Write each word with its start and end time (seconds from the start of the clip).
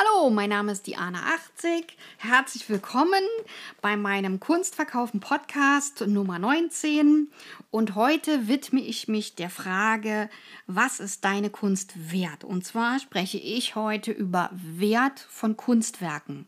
Hallo, 0.00 0.30
mein 0.30 0.48
Name 0.48 0.72
ist 0.72 0.86
Diana80. 0.86 1.84
Herzlich 2.16 2.70
willkommen 2.70 3.22
bei 3.82 3.98
meinem 3.98 4.40
Kunstverkaufen 4.40 5.20
Podcast 5.20 6.00
Nummer 6.06 6.38
19. 6.38 7.30
Und 7.70 7.96
heute 7.96 8.48
widme 8.48 8.80
ich 8.80 9.08
mich 9.08 9.34
der 9.34 9.50
Frage, 9.50 10.30
was 10.66 11.00
ist 11.00 11.26
deine 11.26 11.50
Kunst 11.50 12.12
wert? 12.12 12.44
Und 12.44 12.64
zwar 12.64 12.98
spreche 12.98 13.36
ich 13.36 13.74
heute 13.74 14.10
über 14.10 14.48
Wert 14.52 15.20
von 15.28 15.58
Kunstwerken, 15.58 16.46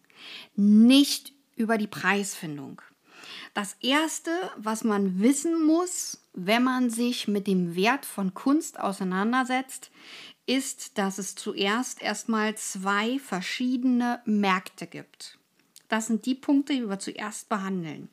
nicht 0.57 1.35
über 1.55 1.77
die 1.77 1.89
Preisfindung. 1.89 2.81
Das 3.53 3.77
Erste, 3.81 4.31
was 4.57 4.83
man 4.83 5.21
wissen 5.21 5.63
muss, 5.67 6.25
wenn 6.33 6.63
man 6.63 6.89
sich 6.89 7.29
mit 7.29 7.47
dem 7.47 7.77
Wert 7.77 8.07
von 8.07 8.33
Kunst 8.33 8.81
auseinandersetzt, 8.81 9.91
ist, 10.47 10.99
dass 10.99 11.19
es 11.19 11.35
zuerst 11.35 12.03
erstmal 12.03 12.57
zwei 12.57 13.19
verschiedene 13.19 14.21
Märkte 14.25 14.87
gibt. 14.87 15.39
Das 15.89 16.07
sind 16.07 16.27
die 16.27 16.35
Punkte, 16.35 16.73
die 16.73 16.89
wir 16.89 16.99
zuerst 16.99 17.49
behandeln. 17.49 18.09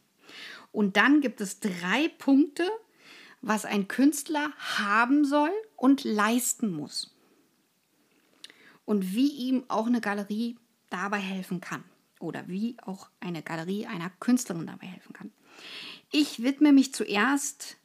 Und 0.71 0.97
dann 0.97 1.21
gibt 1.21 1.41
es 1.41 1.59
drei 1.59 2.09
Punkte, 2.17 2.69
was 3.41 3.65
ein 3.65 3.87
Künstler 3.87 4.51
haben 4.57 5.25
soll 5.25 5.51
und 5.75 6.03
leisten 6.03 6.71
muss. 6.71 7.15
Und 8.85 9.13
wie 9.13 9.29
ihm 9.29 9.63
auch 9.67 9.87
eine 9.87 10.01
Galerie 10.01 10.57
dabei 10.89 11.19
helfen 11.19 11.61
kann. 11.61 11.83
Oder 12.19 12.47
wie 12.47 12.75
auch 12.81 13.09
eine 13.19 13.41
Galerie 13.41 13.87
einer 13.87 14.09
Künstlerin 14.19 14.67
dabei 14.67 14.87
helfen 14.87 15.13
kann. 15.13 15.31
Ich 16.11 16.43
widme 16.43 16.73
mich 16.73 16.93
zuerst 16.93 17.77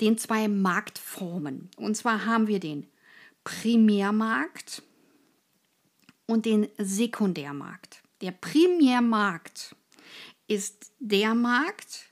den 0.00 0.18
zwei 0.18 0.46
Marktformen. 0.46 1.70
Und 1.76 1.96
zwar 1.96 2.26
haben 2.26 2.46
wir 2.46 2.60
den 2.60 2.86
Primärmarkt 3.46 4.82
und 6.26 6.46
den 6.46 6.66
Sekundärmarkt. 6.78 8.02
Der 8.20 8.32
Primärmarkt 8.32 9.76
ist 10.48 10.90
der 10.98 11.32
Markt, 11.36 12.06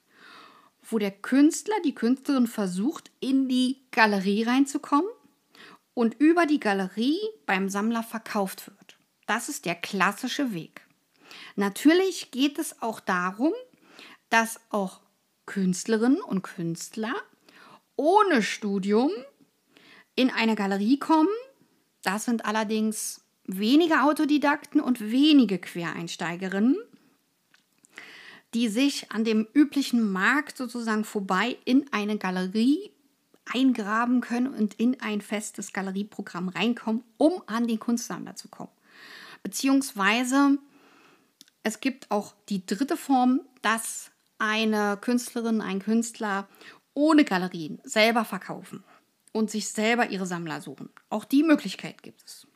wo 0.82 0.98
der 0.98 1.10
Künstler, 1.10 1.74
die 1.84 1.94
Künstlerin 1.94 2.46
versucht, 2.46 3.10
in 3.18 3.48
die 3.48 3.80
Galerie 3.90 4.44
reinzukommen 4.44 5.10
und 5.92 6.14
über 6.20 6.46
die 6.46 6.60
Galerie 6.60 7.18
beim 7.46 7.68
Sammler 7.68 8.04
verkauft 8.04 8.68
wird. 8.68 8.96
Das 9.26 9.48
ist 9.48 9.64
der 9.64 9.74
klassische 9.74 10.54
Weg. 10.54 10.82
Natürlich 11.56 12.30
geht 12.30 12.60
es 12.60 12.80
auch 12.80 13.00
darum, 13.00 13.54
dass 14.28 14.60
auch 14.70 15.00
Künstlerinnen 15.46 16.20
und 16.20 16.42
Künstler 16.42 17.14
ohne 17.96 18.40
Studium 18.40 19.10
in 20.16 20.30
eine 20.30 20.54
Galerie 20.54 20.98
kommen. 20.98 21.28
Das 22.02 22.24
sind 22.24 22.44
allerdings 22.44 23.22
wenige 23.46 24.02
Autodidakten 24.02 24.80
und 24.80 25.00
wenige 25.00 25.58
Quereinsteigerinnen, 25.58 26.76
die 28.54 28.68
sich 28.68 29.10
an 29.10 29.24
dem 29.24 29.46
üblichen 29.52 30.12
Markt 30.12 30.56
sozusagen 30.56 31.04
vorbei 31.04 31.58
in 31.64 31.86
eine 31.92 32.18
Galerie 32.18 32.90
eingraben 33.52 34.20
können 34.20 34.54
und 34.54 34.74
in 34.74 35.00
ein 35.00 35.20
festes 35.20 35.72
Galerieprogramm 35.72 36.48
reinkommen, 36.48 37.02
um 37.18 37.42
an 37.46 37.66
den 37.66 37.78
Kunstsammler 37.78 38.36
zu 38.36 38.48
kommen. 38.48 38.70
Beziehungsweise 39.42 40.58
es 41.62 41.80
gibt 41.80 42.10
auch 42.10 42.34
die 42.48 42.64
dritte 42.64 42.96
Form, 42.96 43.40
dass 43.60 44.10
eine 44.38 44.96
Künstlerin, 45.00 45.60
ein 45.60 45.80
Künstler 45.80 46.48
ohne 46.94 47.24
Galerien 47.24 47.80
selber 47.84 48.24
verkaufen 48.24 48.84
und 49.34 49.50
sich 49.50 49.68
selber 49.68 50.08
ihre 50.10 50.26
Sammler 50.26 50.60
suchen. 50.60 50.88
Auch 51.10 51.24
die 51.24 51.42
Möglichkeit 51.42 52.02
gibt 52.02 52.22
es. 52.24 52.46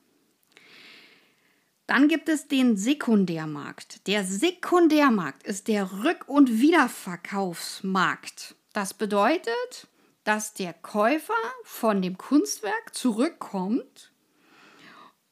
Dann 1.86 2.08
gibt 2.08 2.28
es 2.28 2.48
den 2.48 2.76
Sekundärmarkt. 2.76 4.06
Der 4.06 4.24
Sekundärmarkt 4.24 5.42
ist 5.42 5.68
der 5.68 5.86
Rück- 5.86 6.26
und 6.26 6.60
Wiederverkaufsmarkt. 6.60 8.54
Das 8.72 8.94
bedeutet, 8.94 9.88
dass 10.22 10.54
der 10.54 10.72
Käufer 10.72 11.32
von 11.64 12.00
dem 12.00 12.16
Kunstwerk 12.16 12.94
zurückkommt 12.94 14.12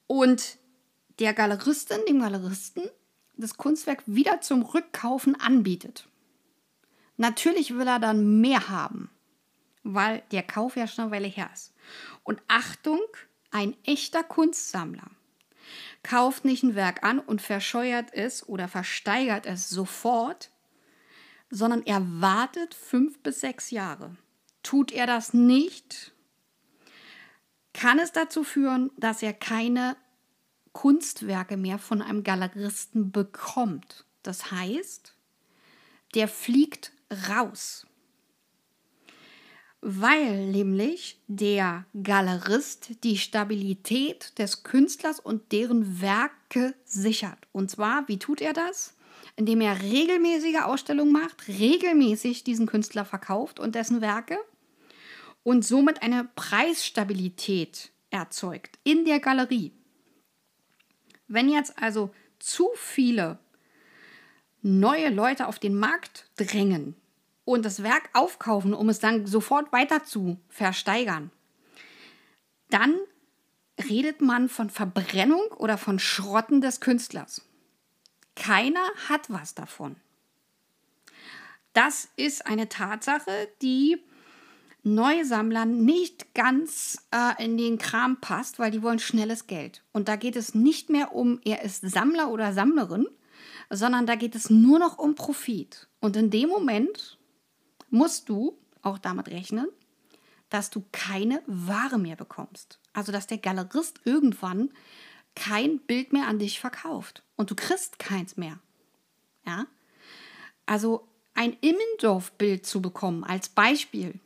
und 0.06 0.56
der 1.21 1.33
Galeristin, 1.33 1.99
dem 2.09 2.21
Galeristen, 2.21 2.91
das 3.37 3.56
Kunstwerk 3.56 4.03
wieder 4.06 4.41
zum 4.41 4.62
Rückkaufen 4.62 5.39
anbietet. 5.39 6.09
Natürlich 7.19 7.77
will 7.77 7.87
er 7.87 8.01
dann 8.01 8.41
mehr 8.41 8.69
haben 8.69 9.11
weil 9.95 10.23
der 10.33 10.43
Kauf 10.43 10.77
ja 10.77 10.87
schon 10.87 11.05
eine 11.05 11.13
Weile 11.13 11.29
her 11.29 11.51
ist. 11.53 11.75
Und 12.25 12.43
Achtung, 12.49 13.01
ein 13.51 13.77
echter 13.85 14.23
Kunstsammler 14.23 15.11
kauft 16.03 16.45
nicht 16.45 16.63
ein 16.63 16.75
Werk 16.75 17.03
an 17.03 17.19
und 17.19 17.43
verscheuert 17.43 18.13
es 18.13 18.49
oder 18.49 18.69
versteigert 18.69 19.47
es 19.47 19.69
sofort, 19.69 20.51
sondern 21.51 21.83
er 21.85 22.01
wartet 22.21 22.75
fünf 22.75 23.19
bis 23.21 23.41
sechs 23.41 23.71
Jahre. 23.71 24.17
Tut 24.63 24.93
er 24.93 25.07
das 25.07 25.35
nicht, 25.35 26.13
kann 27.73 27.99
es 27.99 28.13
dazu 28.13 28.43
führen, 28.43 28.91
dass 28.97 29.23
er 29.23 29.33
keine 29.33 29.97
Kunstwerke 30.73 31.57
mehr 31.57 31.79
von 31.79 32.03
einem 32.03 32.23
Galeristen 32.23 33.13
bekommt. 33.13 34.05
Das 34.23 34.51
heißt, 34.51 35.15
der 36.15 36.29
fliegt 36.29 36.93
raus 37.29 37.87
weil 39.81 40.47
nämlich 40.47 41.20
der 41.28 41.84
Galerist 42.03 43.04
die 43.04 43.19
Stabilität 43.19 44.38
des 44.38 44.62
Künstlers 44.62 45.20
und 45.20 45.53
deren 45.53 46.00
Werke 46.00 46.75
sichert. 46.84 47.38
Und 47.53 47.70
zwar, 47.70 48.09
wie 48.09 48.19
tut 48.19 48.41
er 48.41 48.53
das? 48.53 48.94
Indem 49.37 49.60
er 49.60 49.82
regelmäßige 49.82 50.62
Ausstellungen 50.62 51.12
macht, 51.12 51.47
regelmäßig 51.48 52.42
diesen 52.42 52.66
Künstler 52.66 53.04
verkauft 53.04 53.60
und 53.60 53.75
dessen 53.75 54.00
Werke 54.00 54.38
und 55.42 55.64
somit 55.64 56.03
eine 56.03 56.28
Preisstabilität 56.34 57.93
erzeugt 58.10 58.78
in 58.82 59.04
der 59.04 59.20
Galerie. 59.20 59.72
Wenn 61.28 61.48
jetzt 61.48 61.78
also 61.81 62.10
zu 62.38 62.69
viele 62.75 63.38
neue 64.62 65.10
Leute 65.10 65.47
auf 65.47 65.58
den 65.58 65.76
Markt 65.76 66.28
drängen, 66.37 66.97
und 67.47 67.65
das 67.65 67.83
Werk 67.83 68.11
aufkaufen, 68.12 68.75
um 68.75 68.91
es 68.91 68.99
dann 68.99 69.27
sofort 69.27 69.73
weiter 69.73 70.05
zu 70.05 70.37
versteigern, 70.49 71.31
dann 72.69 72.99
redet 73.89 74.21
man 74.21 74.49
von 74.51 74.69
Verbrennung 74.69 75.47
oder 75.56 75.79
von 75.79 75.99
Schrotten 75.99 76.61
des 76.61 76.81
Künstlers. 76.81 77.47
Keiner 78.35 78.85
hat 79.09 79.31
was 79.31 79.55
davon. 79.55 79.97
Das 81.73 82.09
ist 82.17 82.47
eine 82.47 82.69
Tatsache, 82.69 83.49
die 83.62 83.99
Neusammlern 84.83 85.85
nicht 85.85 86.35
ganz 86.35 87.06
äh, 87.12 87.45
in 87.45 87.56
den 87.56 87.79
Kram 87.79 88.21
passt, 88.21 88.59
weil 88.59 88.71
die 88.71 88.83
wollen 88.83 88.99
schnelles 88.99 89.47
Geld. 89.47 89.83
Und 89.93 90.09
da 90.09 90.17
geht 90.17 90.37
es 90.37 90.55
nicht 90.55 90.91
mehr 90.91 91.15
um, 91.15 91.41
er 91.45 91.62
ist 91.62 91.89
Sammler 91.89 92.31
oder 92.31 92.53
Sammlerin, 92.53 93.06
sondern 93.71 94.06
da 94.06 94.17
geht 94.17 94.35
es 94.35 94.51
nur 94.51 94.79
noch 94.79 94.99
um 94.99 95.15
Profit. 95.15 95.89
Und 96.01 96.17
in 96.17 96.31
dem 96.31 96.49
Moment, 96.49 97.19
musst 97.91 98.29
du 98.29 98.59
auch 98.83 98.99
damit 98.99 99.29
rechnen, 99.29 99.69
dass 100.51 100.71
du 100.71 100.85
keine 100.93 101.43
Ware 101.47 101.99
mehr 101.99 102.17
bekommst. 102.17 102.79
Also 102.93 103.13
dass 103.13 103.27
der 103.27 103.39
Galerist 103.39 104.01
irgendwann 104.05 104.71
kein 105.35 105.81
Bild 105.81 106.13
mehr 106.13 106.29
an 106.29 106.39
dich 106.39 106.61
verkauft 106.61 107.23
und 107.37 107.51
du 107.51 107.55
kriegst 107.55 107.99
keins 107.99 108.37
mehr. 108.37 108.59
Ja? 109.45 109.67
Also 110.65 111.07
ein 111.35 111.57
Immendorf-Bild 111.61 112.65
zu 112.65 112.81
bekommen 112.81 113.23
als 113.23 113.49
Beispiel 113.49 114.19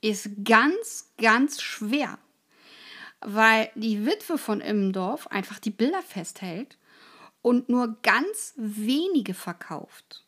ist 0.00 0.30
ganz, 0.44 1.10
ganz 1.18 1.60
schwer, 1.60 2.18
weil 3.20 3.70
die 3.74 4.06
Witwe 4.06 4.38
von 4.38 4.60
Immendorf 4.60 5.26
einfach 5.26 5.58
die 5.58 5.70
Bilder 5.70 6.02
festhält 6.02 6.78
und 7.42 7.68
nur 7.68 7.96
ganz 8.02 8.54
wenige 8.56 9.34
verkauft 9.34 10.24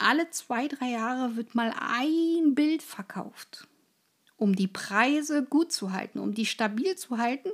alle 0.00 0.30
zwei, 0.30 0.68
drei 0.68 0.90
Jahre 0.90 1.36
wird 1.36 1.54
mal 1.54 1.74
ein 1.78 2.54
Bild 2.54 2.82
verkauft, 2.82 3.68
um 4.36 4.56
die 4.56 4.68
Preise 4.68 5.44
gut 5.44 5.72
zu 5.72 5.92
halten, 5.92 6.18
um 6.18 6.34
die 6.34 6.46
stabil 6.46 6.96
zu 6.96 7.18
halten 7.18 7.50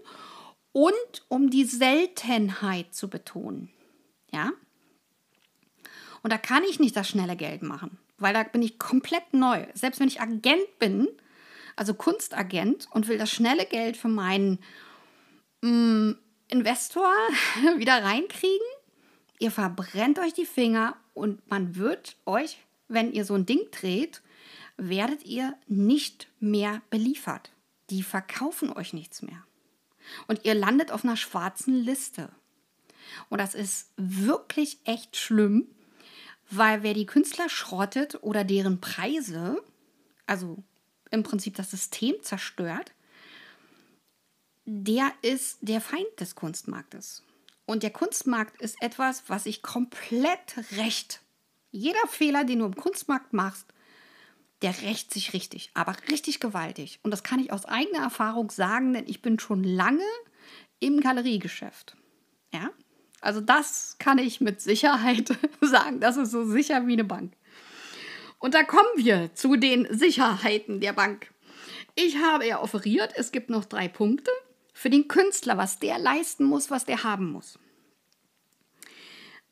und 0.72 1.24
um 1.28 1.50
die 1.50 1.64
Seltenheit 1.64 2.94
zu 2.94 3.08
betonen. 3.08 3.70
Ja? 4.30 4.52
Und 6.22 6.32
da 6.32 6.38
kann 6.38 6.64
ich 6.64 6.78
nicht 6.78 6.96
das 6.96 7.08
schnelle 7.08 7.36
Geld 7.36 7.62
machen, 7.62 7.98
weil 8.18 8.34
da 8.34 8.42
bin 8.42 8.62
ich 8.62 8.78
komplett 8.78 9.32
neu. 9.32 9.66
Selbst 9.74 10.00
wenn 10.00 10.08
ich 10.08 10.20
Agent 10.20 10.78
bin, 10.78 11.08
also 11.76 11.94
Kunstagent 11.94 12.88
und 12.92 13.08
will 13.08 13.18
das 13.18 13.30
schnelle 13.30 13.66
Geld 13.66 13.96
für 13.96 14.08
meinen 14.08 14.58
mh, 15.62 15.70
mm, 15.70 16.18
Investor 16.48 17.12
wieder 17.76 18.02
reinkriegen, 18.02 18.66
ihr 19.38 19.50
verbrennt 19.50 20.18
euch 20.18 20.32
die 20.32 20.46
Finger 20.46 20.96
und 21.14 21.48
man 21.50 21.76
wird 21.76 22.16
euch, 22.26 22.58
wenn 22.88 23.12
ihr 23.12 23.24
so 23.24 23.34
ein 23.34 23.46
Ding 23.46 23.70
dreht, 23.70 24.22
werdet 24.76 25.24
ihr 25.24 25.54
nicht 25.66 26.28
mehr 26.40 26.82
beliefert. 26.90 27.50
Die 27.90 28.02
verkaufen 28.02 28.72
euch 28.72 28.92
nichts 28.92 29.22
mehr. 29.22 29.44
Und 30.26 30.44
ihr 30.44 30.54
landet 30.54 30.92
auf 30.92 31.04
einer 31.04 31.16
schwarzen 31.16 31.74
Liste. 31.74 32.30
Und 33.28 33.38
das 33.38 33.54
ist 33.54 33.90
wirklich 33.96 34.78
echt 34.84 35.16
schlimm, 35.16 35.68
weil 36.50 36.82
wer 36.82 36.94
die 36.94 37.06
Künstler 37.06 37.48
schrottet 37.48 38.22
oder 38.22 38.44
deren 38.44 38.80
Preise, 38.80 39.62
also 40.26 40.62
im 41.10 41.22
Prinzip 41.22 41.54
das 41.54 41.70
System 41.70 42.14
zerstört, 42.22 42.92
der 44.64 45.12
ist 45.22 45.58
der 45.60 45.80
Feind 45.80 46.08
des 46.18 46.34
Kunstmarktes. 46.34 47.22
Und 47.66 47.82
der 47.82 47.90
Kunstmarkt 47.90 48.60
ist 48.62 48.80
etwas, 48.80 49.24
was 49.26 49.44
ich 49.44 49.62
komplett 49.62 50.56
recht. 50.76 51.20
Jeder 51.72 52.06
Fehler, 52.08 52.44
den 52.44 52.60
du 52.60 52.66
im 52.66 52.76
Kunstmarkt 52.76 53.32
machst, 53.32 53.66
der 54.62 54.82
rächt 54.82 55.12
sich 55.12 55.32
richtig, 55.32 55.70
aber 55.74 55.94
richtig 56.10 56.40
gewaltig. 56.40 57.00
Und 57.02 57.10
das 57.10 57.22
kann 57.22 57.40
ich 57.40 57.52
aus 57.52 57.66
eigener 57.66 58.02
Erfahrung 58.02 58.50
sagen, 58.50 58.94
denn 58.94 59.06
ich 59.06 59.20
bin 59.20 59.38
schon 59.38 59.64
lange 59.64 60.06
im 60.78 61.00
Galeriegeschäft. 61.00 61.96
Ja, 62.54 62.70
also 63.20 63.40
das 63.40 63.96
kann 63.98 64.18
ich 64.18 64.40
mit 64.40 64.60
Sicherheit 64.60 65.36
sagen. 65.60 66.00
Das 66.00 66.16
ist 66.16 66.30
so 66.30 66.44
sicher 66.44 66.86
wie 66.86 66.94
eine 66.94 67.04
Bank. 67.04 67.32
Und 68.38 68.54
da 68.54 68.62
kommen 68.62 68.88
wir 68.96 69.34
zu 69.34 69.56
den 69.56 69.86
Sicherheiten 69.90 70.80
der 70.80 70.92
Bank. 70.92 71.32
Ich 71.94 72.18
habe 72.18 72.46
ja 72.46 72.60
offeriert, 72.60 73.12
es 73.16 73.32
gibt 73.32 73.50
noch 73.50 73.64
drei 73.64 73.88
Punkte 73.88 74.30
für 74.76 74.90
den 74.90 75.08
Künstler, 75.08 75.56
was 75.56 75.78
der 75.78 75.98
leisten 75.98 76.44
muss, 76.44 76.70
was 76.70 76.84
der 76.84 77.02
haben 77.02 77.32
muss. 77.32 77.58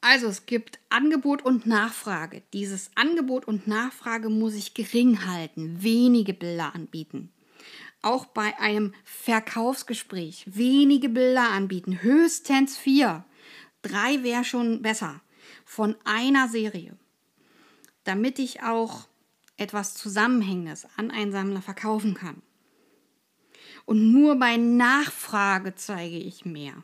Also 0.02 0.26
es 0.26 0.44
gibt 0.44 0.78
Angebot 0.90 1.40
und 1.40 1.66
Nachfrage. 1.66 2.42
Dieses 2.52 2.90
Angebot 2.94 3.46
und 3.46 3.66
Nachfrage 3.66 4.28
muss 4.28 4.52
ich 4.52 4.74
gering 4.74 5.24
halten, 5.24 5.82
wenige 5.82 6.34
Bilder 6.34 6.74
anbieten. 6.74 7.32
Auch 8.02 8.26
bei 8.26 8.58
einem 8.58 8.92
Verkaufsgespräch 9.02 10.44
wenige 10.44 11.08
Bilder 11.08 11.48
anbieten, 11.48 12.02
höchstens 12.02 12.76
vier. 12.76 13.24
Drei 13.80 14.22
wäre 14.22 14.44
schon 14.44 14.82
besser 14.82 15.22
von 15.64 15.96
einer 16.04 16.48
Serie, 16.48 16.98
damit 18.04 18.38
ich 18.38 18.62
auch 18.62 19.08
etwas 19.56 19.94
Zusammenhängendes 19.94 20.86
an 20.98 21.10
einen 21.10 21.32
Sammler 21.32 21.62
verkaufen 21.62 22.12
kann. 22.12 22.42
Und 23.86 24.12
nur 24.12 24.36
bei 24.36 24.56
Nachfrage 24.56 25.74
zeige 25.74 26.16
ich 26.16 26.44
mehr. 26.44 26.82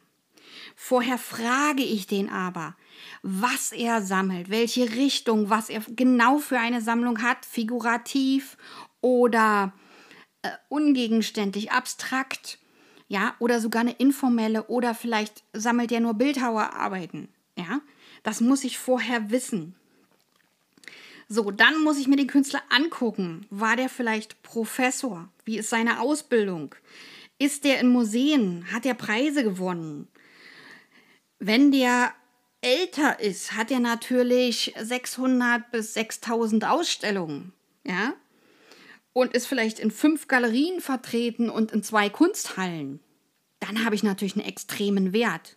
Vorher 0.76 1.18
frage 1.18 1.82
ich 1.82 2.06
den 2.06 2.28
aber, 2.28 2.74
was 3.22 3.72
er 3.72 4.02
sammelt, 4.02 4.50
welche 4.50 4.90
Richtung, 4.90 5.50
was 5.50 5.68
er 5.68 5.82
genau 5.88 6.38
für 6.38 6.58
eine 6.58 6.80
Sammlung 6.80 7.22
hat, 7.22 7.44
figurativ 7.44 8.56
oder 9.00 9.72
äh, 10.42 10.50
ungegenständlich, 10.68 11.72
abstrakt, 11.72 12.58
ja, 13.08 13.34
oder 13.38 13.60
sogar 13.60 13.80
eine 13.80 13.92
informelle 13.92 14.64
oder 14.64 14.94
vielleicht 14.94 15.42
sammelt 15.52 15.92
er 15.92 16.00
nur 16.00 16.14
Bildhauerarbeiten, 16.14 17.28
ja. 17.56 17.80
Das 18.22 18.40
muss 18.40 18.64
ich 18.64 18.78
vorher 18.78 19.30
wissen. 19.30 19.74
So, 21.32 21.52
dann 21.52 21.84
muss 21.84 21.96
ich 21.96 22.08
mir 22.08 22.16
den 22.16 22.26
Künstler 22.26 22.60
angucken. 22.70 23.46
War 23.50 23.76
der 23.76 23.88
vielleicht 23.88 24.42
Professor? 24.42 25.28
Wie 25.44 25.58
ist 25.58 25.70
seine 25.70 26.00
Ausbildung? 26.00 26.74
Ist 27.38 27.62
der 27.62 27.78
in 27.78 27.86
Museen? 27.86 28.66
Hat 28.72 28.84
er 28.84 28.94
Preise 28.94 29.44
gewonnen? 29.44 30.08
Wenn 31.38 31.70
der 31.70 32.12
älter 32.62 33.20
ist, 33.20 33.52
hat 33.52 33.70
er 33.70 33.78
natürlich 33.78 34.74
600 34.76 35.70
bis 35.70 35.94
6000 35.94 36.64
Ausstellungen, 36.64 37.52
ja? 37.86 38.14
Und 39.12 39.32
ist 39.32 39.46
vielleicht 39.46 39.78
in 39.78 39.92
fünf 39.92 40.26
Galerien 40.26 40.80
vertreten 40.80 41.48
und 41.48 41.70
in 41.70 41.84
zwei 41.84 42.08
Kunsthallen. 42.08 42.98
Dann 43.60 43.84
habe 43.84 43.94
ich 43.94 44.02
natürlich 44.02 44.34
einen 44.34 44.48
extremen 44.48 45.12
Wert. 45.12 45.56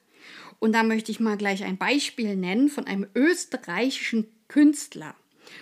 Und 0.60 0.74
da 0.74 0.84
möchte 0.84 1.12
ich 1.12 1.20
mal 1.20 1.36
gleich 1.36 1.64
ein 1.64 1.80
Beispiel 1.80 2.36
nennen 2.36 2.70
von 2.70 2.86
einem 2.86 3.08
österreichischen 3.16 4.28
Künstler. 4.48 5.16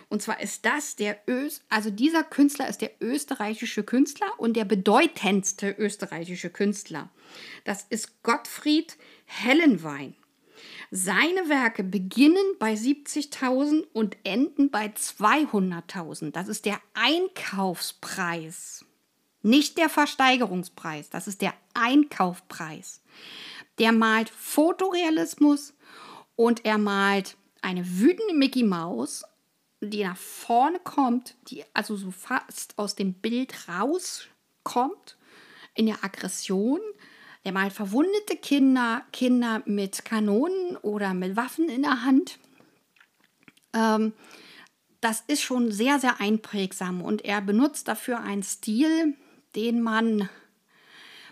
Und 0.09 0.21
zwar 0.21 0.41
ist 0.41 0.65
das 0.65 0.95
der 0.95 1.19
Öst, 1.27 1.63
also 1.69 1.89
dieser 1.89 2.23
Künstler 2.23 2.67
ist 2.67 2.81
der 2.81 2.91
österreichische 3.01 3.83
Künstler 3.83 4.27
und 4.37 4.55
der 4.55 4.65
bedeutendste 4.65 5.71
österreichische 5.77 6.49
Künstler. 6.49 7.09
Das 7.63 7.85
ist 7.89 8.23
Gottfried 8.23 8.97
Hellenwein. 9.25 10.15
Seine 10.91 11.47
Werke 11.47 11.83
beginnen 11.83 12.55
bei 12.59 12.73
70.000 12.73 13.85
und 13.93 14.17
enden 14.23 14.69
bei 14.69 14.87
200.000. 14.87 16.31
Das 16.31 16.47
ist 16.47 16.65
der 16.65 16.81
Einkaufspreis. 16.93 18.85
Nicht 19.43 19.77
der 19.77 19.89
Versteigerungspreis, 19.89 21.09
das 21.09 21.27
ist 21.27 21.41
der 21.41 21.53
Einkaufpreis. 21.73 23.01
Der 23.79 23.91
malt 23.91 24.29
Fotorealismus 24.29 25.73
und 26.35 26.65
er 26.65 26.77
malt 26.77 27.37
eine 27.61 27.99
wütende 27.99 28.33
Mickey 28.35 28.63
Maus, 28.63 29.23
die 29.81 30.03
nach 30.03 30.17
vorne 30.17 30.79
kommt, 30.79 31.35
die 31.47 31.63
also 31.73 31.95
so 31.95 32.11
fast 32.11 32.77
aus 32.77 32.95
dem 32.95 33.13
Bild 33.13 33.67
rauskommt, 33.67 35.17
in 35.73 35.87
der 35.87 36.03
Aggression. 36.03 36.79
Der 37.43 37.53
malt 37.53 37.73
verwundete 37.73 38.35
Kinder, 38.35 39.03
Kinder 39.11 39.63
mit 39.65 40.05
Kanonen 40.05 40.77
oder 40.77 41.15
mit 41.15 41.35
Waffen 41.35 41.69
in 41.69 41.81
der 41.81 42.03
Hand. 42.03 42.37
Ähm, 43.73 44.13
das 44.99 45.23
ist 45.25 45.41
schon 45.41 45.71
sehr, 45.71 45.99
sehr 45.99 46.21
einprägsam 46.21 47.01
und 47.01 47.25
er 47.25 47.41
benutzt 47.41 47.87
dafür 47.87 48.19
einen 48.19 48.43
Stil, 48.43 49.15
den 49.55 49.81
man 49.81 50.29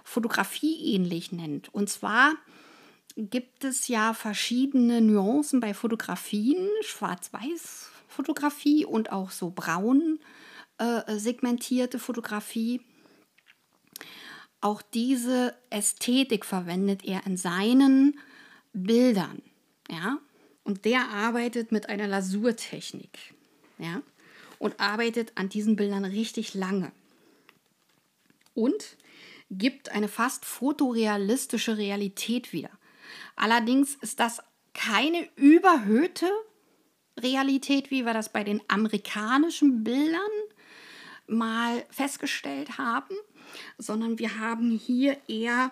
Fotografie 0.03 0.95
ähnlich 0.95 1.31
nennt. 1.31 1.71
Und 1.71 1.91
zwar 1.91 2.33
gibt 3.15 3.63
es 3.63 3.87
ja 3.87 4.15
verschiedene 4.15 5.01
Nuancen 5.01 5.59
bei 5.59 5.75
Fotografien, 5.75 6.67
Schwarz-Weiß 6.81 7.88
Fotografie 8.19 8.83
und 8.83 9.13
auch 9.13 9.31
so 9.31 9.49
braun 9.49 10.19
äh, 10.77 11.17
segmentierte 11.17 11.99
Fotografie. 11.99 12.81
Auch 14.59 14.81
diese 14.81 15.55
Ästhetik 15.69 16.43
verwendet 16.43 17.05
er 17.05 17.25
in 17.25 17.37
seinen 17.37 18.19
Bildern. 18.73 19.41
Ja? 19.89 20.19
Und 20.65 20.83
der 20.83 21.07
arbeitet 21.07 21.71
mit 21.71 21.87
einer 21.87 22.09
Lasurtechnik. 22.09 23.33
Ja? 23.77 24.01
Und 24.57 24.81
arbeitet 24.81 25.31
an 25.35 25.47
diesen 25.47 25.77
Bildern 25.77 26.03
richtig 26.03 26.53
lange. 26.53 26.91
Und 28.53 28.97
gibt 29.49 29.93
eine 29.93 30.09
fast 30.09 30.43
fotorealistische 30.43 31.77
Realität 31.77 32.51
wieder. 32.51 32.71
Allerdings 33.37 33.95
ist 33.95 34.19
das 34.19 34.41
keine 34.73 35.25
überhöhte 35.37 36.29
Realität, 37.23 37.91
wie 37.91 38.05
wir 38.05 38.13
das 38.13 38.31
bei 38.31 38.43
den 38.43 38.61
amerikanischen 38.67 39.83
Bildern 39.83 40.21
mal 41.27 41.85
festgestellt 41.89 42.77
haben, 42.77 43.15
sondern 43.77 44.19
wir 44.19 44.39
haben 44.39 44.71
hier 44.71 45.17
eher 45.27 45.71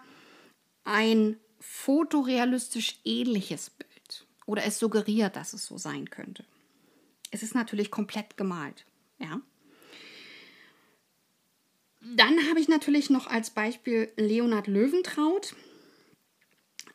ein 0.84 1.38
fotorealistisch 1.60 3.00
ähnliches 3.04 3.72
Bild 3.72 4.28
oder 4.46 4.64
es 4.64 4.80
suggeriert, 4.80 5.36
dass 5.36 5.54
es 5.54 5.66
so 5.66 5.78
sein 5.78 6.10
könnte. 6.10 6.46
Es 7.32 7.44
ist 7.44 7.56
natürlich 7.56 7.92
komplett 7.92 8.38
gemalt, 8.38 8.86
ja. 9.20 9.42
Dann 12.16 12.48
habe 12.48 12.60
ich 12.60 12.70
natürlich 12.70 13.10
noch 13.10 13.28
als 13.28 13.50
Beispiel 13.50 14.12
Leonhard 14.16 14.68
Löwentraut. 14.68 15.56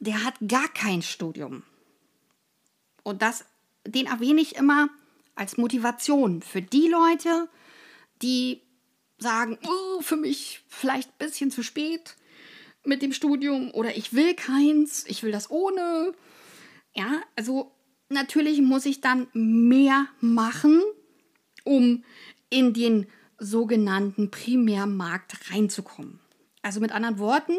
Der 0.00 0.24
hat 0.24 0.34
gar 0.48 0.68
kein 0.68 1.02
Studium. 1.02 1.64
Und 3.02 3.20
das 3.20 3.44
den 3.86 4.06
erwähne 4.06 4.40
ich 4.40 4.56
immer 4.56 4.88
als 5.34 5.56
Motivation 5.56 6.42
für 6.42 6.62
die 6.62 6.88
Leute, 6.88 7.48
die 8.20 8.62
sagen, 9.18 9.58
oh, 9.66 10.00
für 10.02 10.16
mich 10.16 10.60
vielleicht 10.68 11.08
ein 11.10 11.26
bisschen 11.26 11.50
zu 11.50 11.62
spät 11.62 12.16
mit 12.84 13.02
dem 13.02 13.12
Studium 13.12 13.70
oder 13.72 13.96
ich 13.96 14.12
will 14.12 14.34
keins, 14.34 15.04
ich 15.06 15.22
will 15.22 15.32
das 15.32 15.50
ohne. 15.50 16.14
Ja, 16.94 17.22
also 17.36 17.72
natürlich 18.08 18.60
muss 18.60 18.86
ich 18.86 19.00
dann 19.00 19.28
mehr 19.32 20.06
machen, 20.20 20.82
um 21.64 22.04
in 22.50 22.74
den 22.74 23.06
sogenannten 23.38 24.30
Primärmarkt 24.30 25.50
reinzukommen. 25.50 26.20
Also 26.60 26.80
mit 26.80 26.92
anderen 26.92 27.18
Worten, 27.18 27.56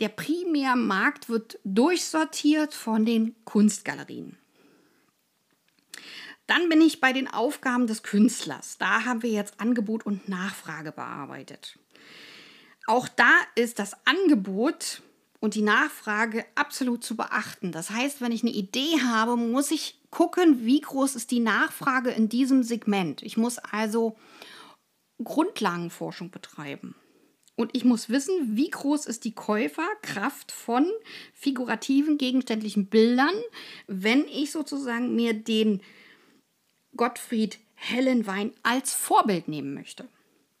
der 0.00 0.08
Primärmarkt 0.08 1.28
wird 1.28 1.58
durchsortiert 1.64 2.74
von 2.74 3.04
den 3.04 3.34
Kunstgalerien. 3.44 4.38
Dann 6.46 6.68
bin 6.68 6.80
ich 6.80 7.00
bei 7.00 7.12
den 7.12 7.28
Aufgaben 7.28 7.86
des 7.86 8.02
Künstlers. 8.02 8.76
Da 8.78 9.04
haben 9.04 9.22
wir 9.22 9.30
jetzt 9.30 9.60
Angebot 9.60 10.04
und 10.04 10.28
Nachfrage 10.28 10.92
bearbeitet. 10.92 11.78
Auch 12.86 13.08
da 13.08 13.30
ist 13.54 13.78
das 13.78 13.94
Angebot 14.06 15.02
und 15.40 15.54
die 15.54 15.62
Nachfrage 15.62 16.44
absolut 16.54 17.02
zu 17.02 17.16
beachten. 17.16 17.72
Das 17.72 17.90
heißt, 17.90 18.20
wenn 18.20 18.32
ich 18.32 18.42
eine 18.42 18.52
Idee 18.52 19.00
habe, 19.02 19.36
muss 19.36 19.70
ich 19.70 20.00
gucken, 20.10 20.64
wie 20.64 20.80
groß 20.80 21.16
ist 21.16 21.30
die 21.30 21.40
Nachfrage 21.40 22.10
in 22.10 22.28
diesem 22.28 22.62
Segment. 22.62 23.22
Ich 23.22 23.36
muss 23.36 23.58
also 23.58 24.16
Grundlagenforschung 25.22 26.30
betreiben. 26.30 26.94
Und 27.56 27.76
ich 27.76 27.84
muss 27.84 28.08
wissen, 28.08 28.56
wie 28.56 28.68
groß 28.68 29.06
ist 29.06 29.24
die 29.24 29.34
Käuferkraft 29.34 30.50
von 30.50 30.90
figurativen 31.32 32.18
gegenständlichen 32.18 32.86
Bildern, 32.86 33.34
wenn 33.86 34.26
ich 34.26 34.50
sozusagen 34.50 35.14
mir 35.14 35.34
den 35.34 35.80
Gottfried 36.96 37.58
Hellenwein 37.74 38.52
als 38.62 38.94
Vorbild 38.94 39.48
nehmen 39.48 39.74
möchte. 39.74 40.08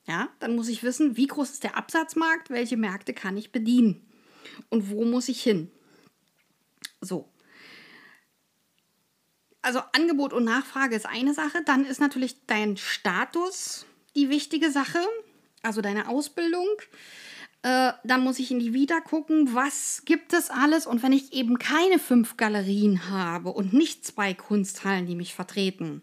Ja, 0.06 0.28
dann 0.38 0.54
muss 0.54 0.68
ich 0.68 0.82
wissen, 0.82 1.16
wie 1.16 1.26
groß 1.26 1.50
ist 1.50 1.64
der 1.64 1.76
Absatzmarkt, 1.76 2.50
welche 2.50 2.76
Märkte 2.76 3.14
kann 3.14 3.36
ich 3.36 3.52
bedienen 3.52 4.06
und 4.68 4.90
wo 4.90 5.04
muss 5.04 5.28
ich 5.28 5.42
hin. 5.42 5.70
So. 7.00 7.28
Also 9.62 9.80
Angebot 9.92 10.34
und 10.34 10.44
Nachfrage 10.44 10.94
ist 10.94 11.06
eine 11.06 11.32
Sache, 11.32 11.62
dann 11.64 11.86
ist 11.86 12.00
natürlich 12.00 12.44
dein 12.46 12.76
Status 12.76 13.86
die 14.14 14.28
wichtige 14.28 14.70
Sache 14.70 15.00
also 15.64 15.80
deine 15.80 16.08
Ausbildung. 16.08 16.68
Äh, 17.62 17.92
dann 18.04 18.22
muss 18.22 18.38
ich 18.38 18.50
in 18.50 18.58
die 18.58 18.74
Vita 18.74 19.00
gucken, 19.00 19.54
was 19.54 20.02
gibt 20.04 20.32
es 20.32 20.50
alles. 20.50 20.86
Und 20.86 21.02
wenn 21.02 21.12
ich 21.12 21.32
eben 21.32 21.58
keine 21.58 21.98
fünf 21.98 22.36
Galerien 22.36 23.08
habe 23.08 23.50
und 23.50 23.72
nicht 23.72 24.06
zwei 24.06 24.34
Kunsthallen, 24.34 25.06
die 25.06 25.16
mich 25.16 25.34
vertreten 25.34 26.02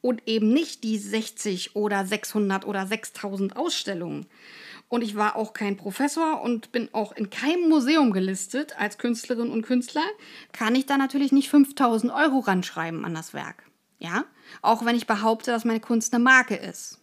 und 0.00 0.22
eben 0.26 0.52
nicht 0.52 0.84
die 0.84 0.98
60 0.98 1.76
oder 1.76 2.04
600 2.04 2.66
oder 2.66 2.86
6000 2.86 3.56
Ausstellungen. 3.56 4.26
Und 4.88 5.02
ich 5.02 5.16
war 5.16 5.36
auch 5.36 5.52
kein 5.52 5.76
Professor 5.76 6.40
und 6.42 6.70
bin 6.70 6.88
auch 6.92 7.12
in 7.12 7.28
keinem 7.28 7.68
Museum 7.68 8.12
gelistet 8.12 8.78
als 8.78 8.98
Künstlerin 8.98 9.50
und 9.50 9.62
Künstler, 9.62 10.04
kann 10.52 10.76
ich 10.76 10.86
da 10.86 10.96
natürlich 10.96 11.32
nicht 11.32 11.48
5000 11.48 12.12
Euro 12.12 12.38
ranschreiben 12.38 13.04
an 13.04 13.14
das 13.14 13.34
Werk. 13.34 13.64
Ja, 13.98 14.24
auch 14.62 14.84
wenn 14.84 14.94
ich 14.94 15.06
behaupte, 15.06 15.50
dass 15.50 15.64
meine 15.64 15.80
Kunst 15.80 16.14
eine 16.14 16.22
Marke 16.22 16.54
ist. 16.54 17.00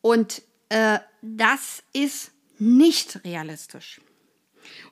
Und 0.00 0.42
äh, 0.68 0.98
das 1.22 1.82
ist 1.92 2.32
nicht 2.58 3.24
realistisch. 3.24 4.00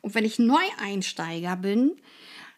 Und 0.00 0.14
wenn 0.14 0.24
ich 0.24 0.38
Neueinsteiger 0.38 1.56
bin, 1.56 2.00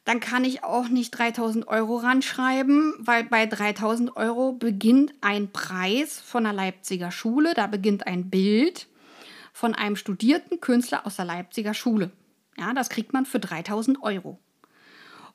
dann 0.09 0.21
kann 0.21 0.43
ich 0.43 0.65
auch 0.65 0.89
nicht 0.89 1.11
3000 1.11 1.69
Euro 1.69 1.99
ranschreiben, 1.99 2.95
weil 2.97 3.25
bei 3.25 3.45
3000 3.45 4.17
Euro 4.17 4.53
beginnt 4.53 5.13
ein 5.21 5.53
Preis 5.53 6.19
von 6.19 6.45
der 6.45 6.55
Leipziger 6.55 7.11
Schule, 7.11 7.53
da 7.53 7.67
beginnt 7.67 8.07
ein 8.07 8.31
Bild 8.31 8.89
von 9.53 9.75
einem 9.75 9.97
studierten 9.97 10.63
Künstler 10.63 11.07
aus 11.07 11.17
der 11.17 11.27
Leipziger 11.27 11.75
Schule. 11.75 12.11
Ja, 12.57 12.73
das 12.73 12.89
kriegt 12.89 13.13
man 13.13 13.27
für 13.27 13.39
3000 13.39 14.03
Euro. 14.03 14.39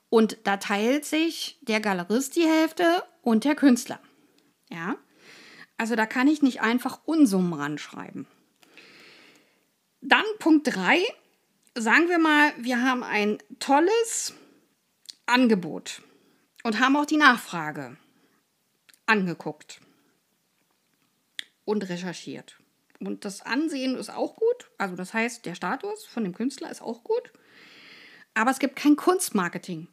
Und 0.10 0.39
da 0.46 0.58
teilt 0.58 1.06
sich 1.06 1.60
der 1.62 1.80
Galerist 1.80 2.36
die 2.36 2.48
Hälfte 2.48 3.03
und 3.22 3.44
der 3.44 3.53
Künstler. 3.53 4.00
Ja, 4.72 4.96
also 5.77 5.96
da 5.96 6.08
kann 6.08 6.27
ich 6.27 6.42
nicht 6.42 6.62
einfach 6.62 7.01
Unsummen 7.06 7.53
ranschreiben. 7.53 8.25
Dann 10.01 10.25
Punkt 10.39 10.75
3. 10.75 11.00
Sagen 11.75 12.10
wir 12.10 12.18
mal, 12.18 12.53
wir 12.58 12.82
haben 12.82 13.03
ein 13.03 13.38
tolles 13.60 14.34
Angebot 15.25 16.01
und 16.63 16.80
haben 16.80 16.96
auch 16.96 17.06
die 17.06 17.18
Nachfrage 17.18 17.98
angeguckt 19.06 19.80
und 21.65 21.89
recherchiert. 21.89 22.58
Und 23.00 23.25
das 23.25 23.42
Ansehen 23.42 23.96
ist 23.96 24.10
auch 24.10 24.36
gut. 24.36 24.72
Also 24.77 24.96
das 24.96 25.13
heißt, 25.13 25.46
der 25.46 25.56
Status 25.56 26.06
von 26.06 26.24
dem 26.24 26.34
Künstler 26.34 26.72
ist 26.72 26.82
auch 26.82 27.03
gut. 27.03 27.34
Aber 28.34 28.51
es 28.51 28.60
gibt 28.60 28.75
kein 28.75 28.96
Kunstmarketing. 28.96 29.88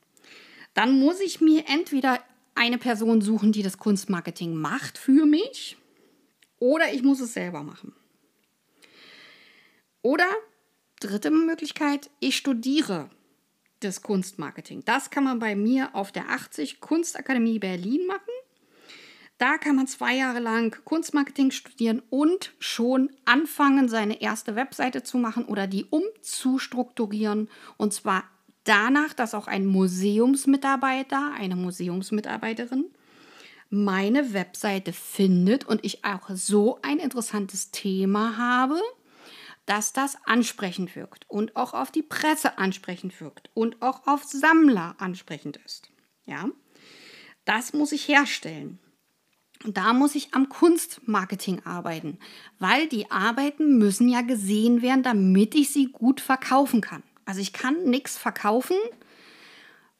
Dann 0.75 0.99
muss 0.99 1.20
ich 1.20 1.40
mir 1.40 1.64
entweder 1.68 2.22
eine 2.54 2.78
Person 2.78 3.20
suchen, 3.20 3.52
die 3.52 3.62
das 3.62 3.78
Kunstmarketing 3.78 4.54
macht 4.54 4.99
für 4.99 5.26
mich. 5.26 5.76
Oder 6.58 6.92
ich 6.92 7.02
muss 7.02 7.20
es 7.20 7.34
selber 7.34 7.62
machen. 7.62 7.94
Oder 10.02 10.28
dritte 11.00 11.30
Möglichkeit, 11.30 12.10
ich 12.20 12.37
studiere 12.37 13.10
das 13.80 14.02
Kunstmarketing. 14.02 14.84
Das 14.84 15.10
kann 15.10 15.25
man 15.25 15.38
bei 15.38 15.54
mir 15.56 15.94
auf 15.94 16.12
der 16.12 16.30
80 16.30 16.80
Kunstakademie 16.80 17.58
Berlin 17.58 18.06
machen. 18.06 18.20
Da 19.38 19.56
kann 19.56 19.76
man 19.76 19.87
zwei 19.87 20.16
Jahre 20.16 20.38
lang 20.38 20.76
Kunstmarketing 20.84 21.50
studieren 21.50 22.02
und 22.10 22.52
schon 22.58 23.10
anfangen, 23.25 23.88
seine 23.88 24.20
erste 24.20 24.54
Webseite 24.54 25.02
zu 25.02 25.16
machen 25.16 25.46
oder 25.46 25.66
die 25.66 25.87
umzustrukturieren. 25.87 27.49
Und 27.78 27.94
zwar 27.94 28.25
danach, 28.64 29.14
dass 29.14 29.34
auch 29.34 29.46
ein 29.46 29.64
Museumsmitarbeiter, 29.64 31.32
eine 31.38 31.56
Museumsmitarbeiterin 31.56 32.84
meine 33.70 34.34
Webseite 34.34 34.92
findet 34.92 35.64
und 35.64 35.84
ich 35.84 36.04
auch 36.04 36.28
so 36.34 36.78
ein 36.82 36.99
interessantes 36.99 37.70
Thema 37.70 38.37
habe, 38.37 38.78
dass 39.70 39.92
das 39.92 40.16
ansprechend 40.24 40.96
wirkt 40.96 41.30
und 41.30 41.54
auch 41.54 41.74
auf 41.74 41.92
die 41.92 42.02
Presse 42.02 42.58
ansprechend 42.58 43.20
wirkt 43.20 43.50
und 43.54 43.80
auch 43.82 44.04
auf 44.08 44.24
Sammler 44.24 44.96
ansprechend 44.98 45.58
ist. 45.64 45.92
Ja, 46.24 46.48
das 47.44 47.72
muss 47.72 47.92
ich 47.92 48.08
herstellen. 48.08 48.80
Und 49.62 49.76
da 49.76 49.92
muss 49.92 50.16
ich 50.16 50.34
am 50.34 50.48
Kunstmarketing 50.48 51.64
arbeiten, 51.64 52.18
weil 52.58 52.88
die 52.88 53.12
Arbeiten 53.12 53.78
müssen 53.78 54.08
ja 54.08 54.22
gesehen 54.22 54.82
werden, 54.82 55.04
damit 55.04 55.54
ich 55.54 55.72
sie 55.72 55.92
gut 55.92 56.20
verkaufen 56.20 56.80
kann. 56.80 57.04
Also 57.24 57.40
ich 57.40 57.52
kann 57.52 57.84
nichts 57.84 58.18
verkaufen, 58.18 58.76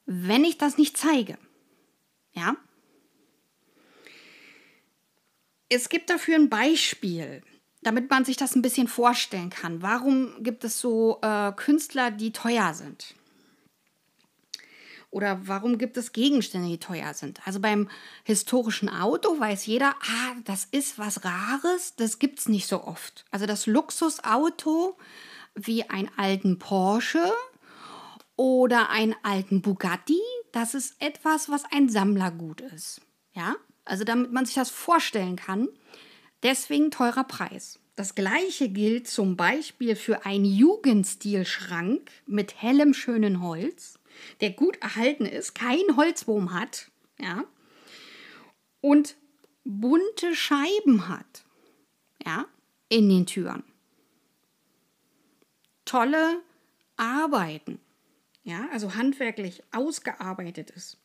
wenn 0.05 0.43
ich 0.43 0.57
das 0.57 0.77
nicht 0.77 0.97
zeige. 0.97 1.37
Ja? 2.33 2.57
Es 5.69 5.87
gibt 5.87 6.09
dafür 6.09 6.35
ein 6.35 6.49
Beispiel, 6.49 7.41
damit 7.81 8.09
man 8.09 8.25
sich 8.25 8.37
das 8.37 8.55
ein 8.55 8.61
bisschen 8.61 8.87
vorstellen 8.87 9.49
kann. 9.49 9.81
Warum 9.81 10.43
gibt 10.43 10.63
es 10.63 10.79
so 10.79 11.19
äh, 11.21 11.51
Künstler, 11.53 12.11
die 12.11 12.31
teuer 12.31 12.73
sind? 12.73 13.15
Oder 15.11 15.45
warum 15.45 15.77
gibt 15.77 15.97
es 15.97 16.13
Gegenstände, 16.13 16.69
die 16.69 16.77
teuer 16.77 17.13
sind? 17.13 17.45
Also 17.45 17.59
beim 17.59 17.89
historischen 18.23 18.87
Auto 18.87 19.37
weiß 19.37 19.65
jeder, 19.65 19.93
ah, 20.01 20.35
das 20.45 20.65
ist 20.71 20.97
was 20.97 21.25
Rares, 21.25 21.95
das 21.97 22.17
gibt 22.17 22.39
es 22.39 22.47
nicht 22.47 22.65
so 22.65 22.85
oft. 22.85 23.25
Also 23.29 23.45
das 23.45 23.65
Luxusauto 23.65 24.97
wie 25.53 25.89
einen 25.89 26.09
alten 26.15 26.59
Porsche 26.59 27.33
oder 28.37 28.89
einen 28.89 29.15
alten 29.21 29.61
Bugatti, 29.61 30.21
das 30.53 30.75
ist 30.75 30.95
etwas, 30.99 31.49
was 31.49 31.65
ein 31.71 31.89
Sammlergut 31.89 32.61
ist. 32.61 33.01
Ja, 33.33 33.55
also 33.83 34.05
damit 34.05 34.31
man 34.31 34.45
sich 34.45 34.55
das 34.55 34.69
vorstellen 34.69 35.35
kann. 35.35 35.67
Deswegen 36.43 36.91
teurer 36.91 37.23
Preis. 37.23 37.79
Das 37.95 38.15
gleiche 38.15 38.69
gilt 38.69 39.07
zum 39.07 39.37
Beispiel 39.37 39.95
für 39.95 40.25
einen 40.25 40.45
Jugendstilschrank 40.45 42.09
mit 42.25 42.61
hellem 42.61 42.93
schönen 42.93 43.41
Holz, 43.41 43.99
der 44.39 44.51
gut 44.51 44.77
erhalten 44.81 45.25
ist, 45.25 45.53
kein 45.53 45.95
Holzwurm 45.95 46.53
hat, 46.53 46.89
ja, 47.19 47.43
und 48.79 49.15
bunte 49.63 50.35
Scheiben 50.35 51.07
hat, 51.07 51.43
ja, 52.25 52.45
in 52.89 53.09
den 53.09 53.25
Türen 53.25 53.63
tolle 55.91 56.41
Arbeiten, 56.95 57.81
ja, 58.43 58.69
also 58.71 58.95
handwerklich 58.95 59.61
ausgearbeitet 59.73 60.69
ist, 60.71 60.97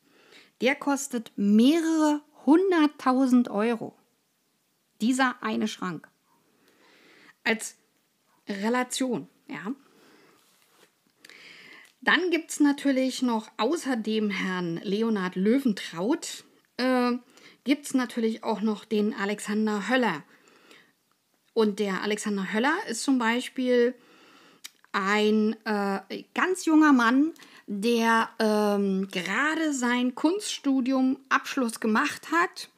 der 0.61 0.75
kostet 0.75 1.33
mehrere 1.35 2.21
hunderttausend 2.45 3.49
Euro. 3.49 3.93
Dieser 5.01 5.41
eine 5.41 5.67
Schrank. 5.67 6.07
Als 7.43 7.77
Relation, 8.47 9.27
ja. 9.47 9.73
Dann 12.01 12.31
gibt 12.31 12.51
es 12.51 12.59
natürlich 12.59 13.21
noch 13.21 13.49
außerdem 13.57 14.29
Herrn 14.29 14.77
Leonhard 14.83 15.35
Löwentraut, 15.35 16.45
äh, 16.77 17.13
gibt 17.63 17.85
es 17.85 17.93
natürlich 17.93 18.43
auch 18.43 18.61
noch 18.61 18.85
den 18.85 19.13
Alexander 19.13 19.89
Höller. 19.89 20.23
Und 21.53 21.79
der 21.79 22.03
Alexander 22.03 22.53
Höller 22.53 22.75
ist 22.87 23.03
zum 23.03 23.17
Beispiel 23.17 23.95
ein 24.93 25.55
äh, 25.65 26.23
ganz 26.33 26.65
junger 26.65 26.93
Mann, 26.93 27.33
der 27.65 28.29
ähm, 28.39 29.09
gerade 29.11 29.73
sein 29.73 30.15
Kunststudium 30.15 31.19
Abschluss 31.29 31.79
gemacht 31.79 32.31
hat 32.31 32.69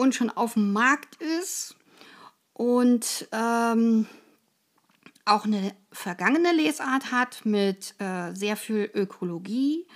und 0.00 0.14
schon 0.14 0.30
auf 0.30 0.54
dem 0.54 0.72
Markt 0.72 1.16
ist. 1.20 1.76
Und 2.54 3.28
ähm, 3.32 4.06
auch 5.26 5.44
eine 5.44 5.74
vergangene 5.92 6.52
Lesart 6.52 7.12
hat 7.12 7.44
mit 7.44 7.94
äh, 7.98 8.32
sehr 8.34 8.56
viel 8.56 8.90
Ökologie, 8.94 9.86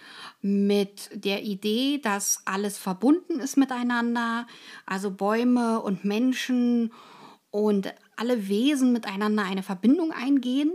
mit 0.43 1.11
der 1.13 1.43
Idee, 1.43 1.99
dass 2.03 2.43
alles 2.45 2.77
verbunden 2.79 3.41
ist 3.41 3.57
miteinander, 3.57 4.47
also 4.87 5.11
Bäume 5.11 5.81
und 5.81 6.05
Menschen 6.05 6.93
und 7.51 7.95
alle 8.17 8.49
Wesen 8.49 8.93
miteinander 8.93 9.45
eine 9.45 9.63
Verbindung 9.63 10.13
eingehen. 10.13 10.73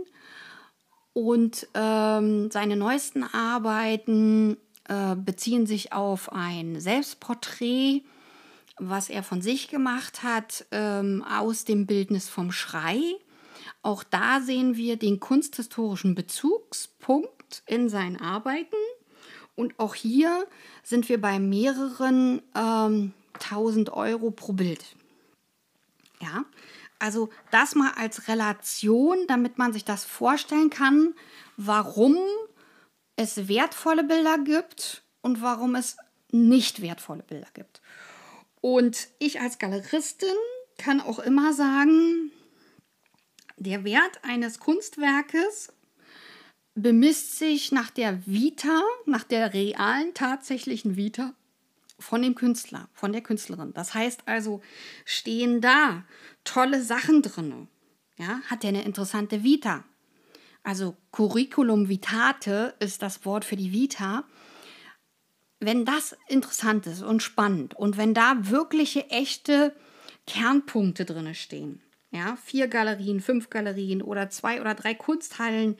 Und 1.12 1.68
ähm, 1.74 2.50
seine 2.50 2.76
neuesten 2.76 3.24
Arbeiten 3.24 4.56
äh, 4.88 5.14
beziehen 5.16 5.66
sich 5.66 5.92
auf 5.92 6.32
ein 6.32 6.80
Selbstporträt, 6.80 8.02
was 8.80 9.10
er 9.10 9.22
von 9.22 9.42
sich 9.42 9.68
gemacht 9.68 10.22
hat, 10.22 10.66
ähm, 10.70 11.22
aus 11.22 11.64
dem 11.64 11.86
Bildnis 11.86 12.28
vom 12.28 12.50
Schrei. 12.50 13.00
Auch 13.82 14.02
da 14.02 14.40
sehen 14.40 14.76
wir 14.76 14.96
den 14.96 15.20
kunsthistorischen 15.20 16.14
Bezugspunkt 16.14 17.62
in 17.66 17.88
seinen 17.88 18.16
Arbeiten. 18.16 18.76
Und 19.54 19.78
auch 19.78 19.94
hier 19.94 20.46
sind 20.82 21.08
wir 21.08 21.20
bei 21.20 21.38
mehreren 21.38 22.42
ähm, 22.54 23.12
1000 23.34 23.90
Euro 23.90 24.30
pro 24.30 24.52
Bild. 24.52 24.84
Ja, 26.20 26.44
also 26.98 27.30
das 27.50 27.74
mal 27.74 27.92
als 27.96 28.28
Relation, 28.28 29.18
damit 29.26 29.58
man 29.58 29.72
sich 29.72 29.84
das 29.84 30.04
vorstellen 30.04 30.70
kann, 30.70 31.14
warum 31.56 32.16
es 33.16 33.48
wertvolle 33.48 34.04
Bilder 34.04 34.38
gibt 34.38 35.02
und 35.22 35.42
warum 35.42 35.74
es 35.74 35.96
nicht 36.30 36.82
wertvolle 36.82 37.22
Bilder 37.22 37.48
gibt. 37.54 37.79
Und 38.60 39.08
ich 39.18 39.40
als 39.40 39.58
Galeristin 39.58 40.28
kann 40.78 41.00
auch 41.00 41.18
immer 41.18 41.52
sagen, 41.52 42.30
der 43.56 43.84
Wert 43.84 44.20
eines 44.22 44.58
Kunstwerkes 44.58 45.72
bemisst 46.74 47.38
sich 47.38 47.72
nach 47.72 47.90
der 47.90 48.26
Vita, 48.26 48.82
nach 49.06 49.24
der 49.24 49.52
realen, 49.52 50.14
tatsächlichen 50.14 50.96
Vita 50.96 51.34
von 51.98 52.22
dem 52.22 52.34
Künstler, 52.34 52.88
von 52.94 53.12
der 53.12 53.20
Künstlerin. 53.22 53.72
Das 53.74 53.94
heißt 53.94 54.22
also, 54.26 54.62
stehen 55.04 55.60
da 55.60 56.04
tolle 56.44 56.82
Sachen 56.82 57.22
drin? 57.22 57.68
Ja, 58.16 58.40
hat 58.46 58.64
er 58.64 58.68
eine 58.68 58.84
interessante 58.84 59.42
Vita? 59.42 59.84
Also 60.62 60.96
Curriculum 61.12 61.88
vitate 61.88 62.74
ist 62.80 63.02
das 63.02 63.24
Wort 63.24 63.44
für 63.44 63.56
die 63.56 63.72
Vita. 63.72 64.24
Wenn 65.60 65.84
das 65.84 66.16
interessant 66.26 66.86
ist 66.86 67.02
und 67.02 67.22
spannend 67.22 67.74
und 67.74 67.96
wenn 67.96 68.14
da 68.14 68.34
wirkliche, 68.40 69.08
echte 69.10 69.74
Kernpunkte 70.26 71.04
drin 71.04 71.34
stehen, 71.34 71.82
ja, 72.12 72.36
vier 72.44 72.66
Galerien, 72.66 73.20
fünf 73.20 73.50
Galerien 73.50 74.02
oder 74.02 74.30
zwei 74.30 74.60
oder 74.60 74.74
drei 74.74 74.94
Kunsthallen, 74.94 75.76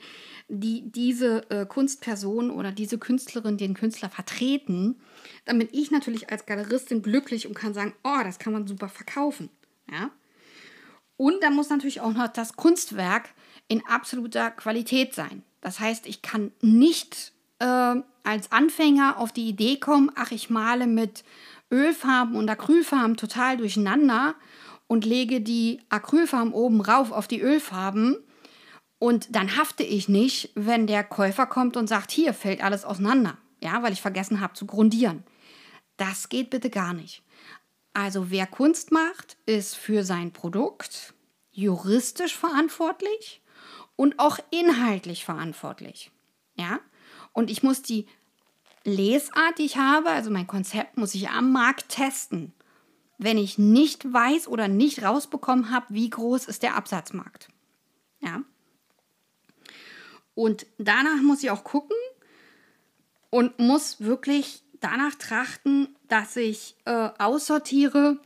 die 0.47 0.89
diese 0.89 1.49
äh, 1.49 1.65
Kunstperson 1.65 2.51
oder 2.51 2.71
diese 2.71 2.97
Künstlerin, 2.97 3.57
den 3.57 3.73
Künstler 3.73 4.09
vertreten, 4.09 5.01
dann 5.43 5.59
bin 5.59 5.67
ich 5.73 5.91
natürlich 5.91 6.29
als 6.31 6.45
Galeristin 6.45 7.01
glücklich 7.01 7.47
und 7.47 7.53
kann 7.53 7.73
sagen, 7.73 7.93
oh, 8.03 8.19
das 8.23 8.39
kann 8.39 8.53
man 8.53 8.65
super 8.65 8.87
verkaufen. 8.87 9.49
Ja? 9.91 10.11
Und 11.17 11.43
dann 11.43 11.53
muss 11.53 11.69
natürlich 11.69 11.99
auch 11.99 12.13
noch 12.13 12.29
das 12.29 12.55
Kunstwerk 12.55 13.29
in 13.67 13.85
absoluter 13.85 14.51
Qualität 14.51 15.13
sein. 15.13 15.43
Das 15.59 15.81
heißt, 15.81 16.07
ich 16.07 16.21
kann 16.21 16.51
nicht 16.61 17.33
äh, 17.59 17.95
als 18.23 18.51
Anfänger 18.51 19.17
auf 19.17 19.31
die 19.31 19.47
Idee 19.47 19.77
kommen, 19.77 20.11
ach, 20.15 20.31
ich 20.31 20.49
male 20.49 20.87
mit 20.87 21.23
Ölfarben 21.71 22.35
und 22.35 22.49
Acrylfarben 22.49 23.17
total 23.17 23.57
durcheinander 23.57 24.35
und 24.87 25.05
lege 25.05 25.41
die 25.41 25.79
Acrylfarben 25.89 26.53
oben 26.53 26.81
rauf 26.81 27.11
auf 27.11 27.27
die 27.27 27.41
Ölfarben. 27.41 28.17
Und 28.99 29.35
dann 29.35 29.57
hafte 29.57 29.83
ich 29.83 30.09
nicht, 30.09 30.51
wenn 30.53 30.85
der 30.85 31.03
Käufer 31.03 31.45
kommt 31.45 31.77
und 31.77 31.87
sagt, 31.87 32.11
hier 32.11 32.33
fällt 32.33 32.63
alles 32.63 32.85
auseinander. 32.85 33.37
Ja, 33.61 33.83
weil 33.83 33.93
ich 33.93 34.01
vergessen 34.01 34.41
habe 34.41 34.53
zu 34.53 34.65
grundieren. 34.65 35.23
Das 35.97 36.29
geht 36.29 36.49
bitte 36.49 36.69
gar 36.69 36.93
nicht. 36.93 37.23
Also 37.93 38.31
wer 38.31 38.47
Kunst 38.47 38.91
macht, 38.91 39.37
ist 39.45 39.75
für 39.75 40.03
sein 40.03 40.33
Produkt 40.33 41.13
juristisch 41.51 42.35
verantwortlich 42.35 43.41
und 43.95 44.19
auch 44.19 44.39
inhaltlich 44.49 45.25
verantwortlich. 45.25 46.11
Ja? 46.55 46.79
Und 47.33 47.49
ich 47.49 47.63
muss 47.63 47.81
die 47.81 48.07
Lesart, 48.83 49.57
die 49.57 49.65
ich 49.65 49.77
habe, 49.77 50.09
also 50.09 50.31
mein 50.31 50.47
Konzept, 50.47 50.97
muss 50.97 51.15
ich 51.15 51.29
am 51.29 51.51
Markt 51.51 51.89
testen 51.89 52.53
wenn 53.21 53.37
ich 53.37 53.59
nicht 53.59 54.11
weiß 54.11 54.47
oder 54.47 54.67
nicht 54.67 55.03
rausbekommen 55.03 55.69
habe, 55.69 55.85
wie 55.89 56.09
groß 56.09 56.45
ist 56.45 56.63
der 56.63 56.75
Absatzmarkt. 56.75 57.49
Ja. 58.19 58.41
Und 60.33 60.65
danach 60.79 61.21
muss 61.21 61.43
ich 61.43 61.51
auch 61.51 61.63
gucken 61.63 61.95
und 63.29 63.59
muss 63.59 64.01
wirklich 64.01 64.63
danach 64.79 65.13
trachten, 65.13 65.95
dass 66.07 66.35
ich 66.35 66.75
äh, 66.85 67.09
aussortiere, 67.19 68.17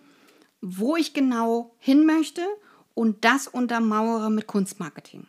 wo 0.61 0.95
ich 0.95 1.13
genau 1.13 1.75
hin 1.77 2.05
möchte 2.05 2.47
und 2.93 3.25
das 3.25 3.49
untermauere 3.49 4.29
mit 4.29 4.47
Kunstmarketing. 4.47 5.27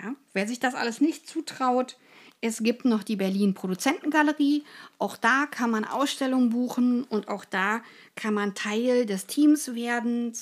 Ja? 0.00 0.14
Wer 0.32 0.46
sich 0.46 0.60
das 0.60 0.76
alles 0.76 1.00
nicht 1.00 1.26
zutraut, 1.26 1.98
es 2.40 2.62
gibt 2.62 2.84
noch 2.84 3.02
die 3.02 3.16
Berlin 3.16 3.54
Produzentengalerie. 3.54 4.64
Auch 4.98 5.16
da 5.16 5.46
kann 5.50 5.70
man 5.70 5.84
Ausstellungen 5.84 6.50
buchen 6.50 7.04
und 7.04 7.28
auch 7.28 7.44
da 7.44 7.80
kann 8.14 8.34
man 8.34 8.54
Teil 8.54 9.06
des 9.06 9.26
Teams 9.26 9.74
werden, 9.74 10.32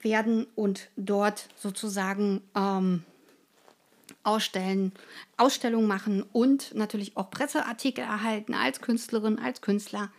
werden 0.00 0.46
und 0.54 0.88
dort 0.96 1.48
sozusagen 1.56 2.42
ähm, 2.54 3.04
ausstellen, 4.22 4.92
Ausstellungen 5.36 5.86
machen 5.86 6.24
und 6.32 6.74
natürlich 6.74 7.16
auch 7.16 7.30
Presseartikel 7.30 8.04
erhalten 8.04 8.54
als 8.54 8.80
Künstlerin, 8.80 9.38
als 9.38 9.60
Künstler. 9.60 10.10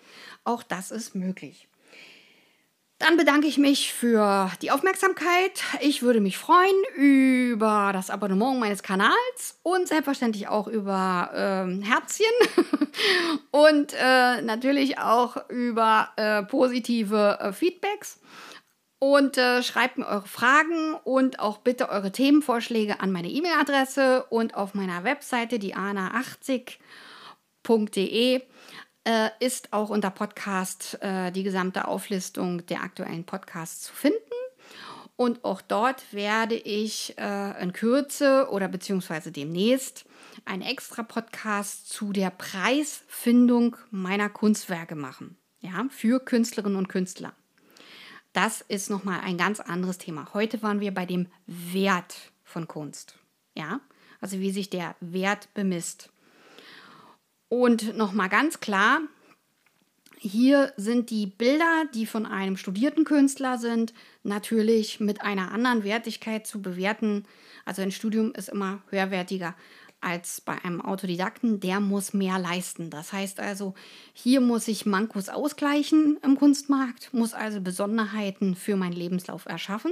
Auch 0.46 0.64
das 0.64 0.92
ist 0.92 1.14
möglich. 1.14 1.68
Dann 3.00 3.16
bedanke 3.16 3.46
ich 3.46 3.60
mich 3.60 3.94
für 3.94 4.50
die 4.64 4.72
Aufmerksamkeit. 4.72 5.64
Ich 5.82 6.02
würde 6.02 6.20
mich 6.20 6.40
freuen 6.40 6.74
über 6.96 7.92
das 7.94 8.10
Abonnement 8.10 8.60
meines 8.60 8.82
Kanals 8.82 9.60
und 9.62 9.88
selbstverständlich 9.88 10.48
auch 10.48 10.68
über 10.68 11.30
ähm, 11.36 11.84
Herzchen 11.84 12.26
und 13.52 13.94
äh, 13.94 14.42
natürlich 14.42 14.98
auch 14.98 15.48
über 15.50 16.10
äh, 16.16 16.42
positive 16.42 17.38
äh, 17.40 17.54
Feedbacks. 17.54 18.20
Und 19.00 19.38
äh, 19.38 19.62
schreibt 19.62 20.00
mir 20.00 20.08
eure 20.08 20.28
Fragen 20.28 20.96
und 21.04 21.40
auch 21.40 21.60
bitte 21.60 21.90
eure 21.90 22.12
Themenvorschläge 22.12 23.00
an 23.00 23.12
meine 23.12 23.30
E-Mail-Adresse 23.30 24.26
und 24.32 24.56
auf 24.56 24.74
meiner 24.74 25.04
Webseite, 25.04 25.58
diana80.de 25.58 28.42
äh, 29.08 29.30
ist 29.40 29.72
auch 29.72 29.90
unter 29.90 30.10
Podcast 30.10 31.02
äh, 31.02 31.32
die 31.32 31.44
gesamte 31.44 31.88
Auflistung 31.88 32.66
der 32.66 32.84
aktuellen 32.84 33.24
Podcasts 33.24 33.84
zu 33.84 33.94
finden. 33.94 34.20
Und 35.16 35.46
auch 35.46 35.62
dort 35.62 36.14
werde 36.14 36.56
ich 36.56 37.18
äh, 37.18 37.64
in 37.64 37.72
Kürze 37.72 38.50
oder 38.52 38.68
beziehungsweise 38.68 39.32
demnächst 39.32 40.06
einen 40.44 40.62
extra 40.62 41.04
Podcast 41.04 41.90
zu 41.90 42.12
der 42.12 42.30
Preisfindung 42.30 43.78
meiner 43.92 44.30
Kunstwerke 44.30 44.96
machen. 44.96 45.38
Ja, 45.62 45.86
für 45.90 46.20
Künstlerinnen 46.20 46.78
und 46.78 46.90
Künstler. 46.90 47.34
Das 48.34 48.62
ist 48.62 48.90
nochmal 48.90 49.22
ein 49.22 49.38
ganz 49.38 49.62
anderes 49.62 49.98
Thema. 49.98 50.34
Heute 50.34 50.62
waren 50.62 50.82
wir 50.82 50.94
bei 50.94 51.06
dem 51.06 51.28
Wert 51.48 52.32
von 52.44 52.68
Kunst. 52.68 53.16
Ja, 53.56 53.80
also 54.20 54.40
wie 54.40 54.52
sich 54.52 54.70
der 54.70 54.96
Wert 55.00 55.48
bemisst. 55.54 56.12
Und 57.50 57.96
nochmal 57.96 58.30
ganz 58.30 58.60
klar, 58.60 59.02
hier 60.20 60.74
sind 60.78 61.10
die 61.12 61.28
Bilder, 61.28 61.86
die 61.94 62.06
von 62.06 62.26
einem 62.26 62.58
studierten 62.58 63.06
Künstler 63.06 63.58
sind, 63.58 63.94
natürlich 64.24 65.00
mit 65.00 65.22
einer 65.22 65.52
anderen 65.52 65.84
Wertigkeit 65.84 66.48
zu 66.48 66.62
bewerten. 66.62 67.26
Also 67.66 67.84
ein 67.84 67.92
Studium 67.92 68.34
ist 68.34 68.50
immer 68.50 68.82
höherwertiger 68.90 69.56
als 70.02 70.42
bei 70.42 70.54
einem 70.64 70.82
Autodidakten. 70.82 71.60
Der 71.60 71.80
muss 71.80 72.14
mehr 72.14 72.40
leisten. 72.40 72.90
Das 72.90 73.14
heißt 73.14 73.40
also, 73.40 73.76
hier 74.14 74.42
muss 74.42 74.68
ich 74.68 74.86
Mankos 74.86 75.30
ausgleichen 75.30 76.18
im 76.24 76.36
Kunstmarkt, 76.36 77.14
muss 77.14 77.34
also 77.34 77.62
Besonderheiten 77.62 78.56
für 78.56 78.76
meinen 78.76 78.94
Lebenslauf 78.94 79.46
erschaffen. 79.46 79.92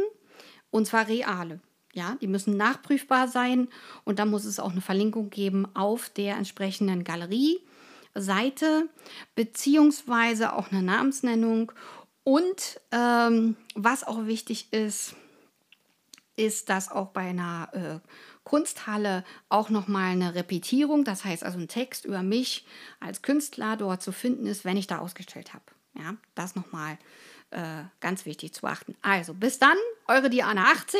Und 0.71 0.87
zwar 0.87 1.07
reale. 1.07 1.59
Ja, 1.95 2.17
die 2.19 2.27
müssen 2.27 2.57
nachprüfbar 2.57 3.29
sein 3.29 3.69
und 4.03 4.19
da 4.19 4.25
muss 4.25 4.43
es 4.43 4.59
auch 4.59 4.71
eine 4.71 4.81
Verlinkung 4.81 5.29
geben 5.29 5.65
auf 5.75 6.09
der 6.09 6.35
entsprechenden 6.35 7.05
Galerie-Seite, 7.05 8.89
beziehungsweise 9.33 10.53
auch 10.53 10.71
eine 10.71 10.83
Namensnennung. 10.83 11.71
Und 12.25 12.81
ähm, 12.91 13.55
was 13.75 14.03
auch 14.03 14.25
wichtig 14.25 14.73
ist, 14.73 15.15
ist, 16.35 16.67
dass 16.67 16.91
auch 16.91 17.07
bei 17.11 17.29
einer 17.29 17.69
äh, 17.71 18.09
Kunsthalle 18.43 19.23
auch 19.47 19.69
nochmal 19.69 20.11
eine 20.11 20.35
Repetierung, 20.35 21.05
das 21.05 21.23
heißt 21.23 21.45
also 21.45 21.57
ein 21.57 21.69
Text 21.69 22.03
über 22.03 22.23
mich 22.23 22.65
als 22.99 23.21
Künstler 23.21 23.77
dort 23.77 24.03
zu 24.03 24.11
finden 24.11 24.47
ist, 24.47 24.65
wenn 24.65 24.75
ich 24.75 24.87
da 24.87 24.99
ausgestellt 24.99 25.53
habe. 25.53 25.63
Ja, 25.97 26.15
das 26.35 26.55
nochmal 26.55 26.97
äh, 27.51 27.83
ganz 28.01 28.25
wichtig 28.25 28.53
zu 28.53 28.61
beachten. 28.61 28.95
Also 29.01 29.33
bis 29.33 29.59
dann, 29.59 29.77
eure 30.07 30.29
Diana 30.29 30.65
80 30.71 30.99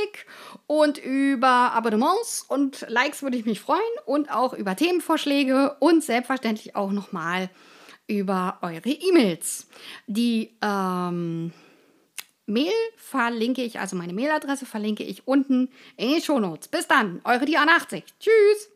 und 0.68 0.98
über 0.98 1.48
Abonnements 1.74 2.46
und 2.48 2.86
Likes 2.88 3.24
würde 3.24 3.38
ich 3.38 3.46
mich 3.46 3.60
freuen 3.60 3.82
und 4.06 4.32
auch 4.32 4.54
über 4.54 4.76
Themenvorschläge 4.76 5.76
und 5.80 6.04
selbstverständlich 6.04 6.76
auch 6.76 6.92
nochmal 6.92 7.50
über 8.08 8.60
eure 8.62 8.90
E-Mails. 8.90 9.68
Die 10.08 10.56
ähm, 10.62 11.52
Mail 12.46 12.74
verlinke 12.96 13.64
ich, 13.64 13.80
also 13.80 13.96
meine 13.96 14.14
Mailadresse 14.14 14.66
verlinke 14.66 15.04
ich 15.04 15.28
unten 15.28 15.70
in 15.98 16.12
den 16.12 16.22
Shownotes. 16.22 16.68
Bis 16.68 16.88
dann, 16.88 17.22
eure 17.24 17.46
Diana 17.46 17.76
80. 17.78 18.04
Tschüss! 18.20 18.75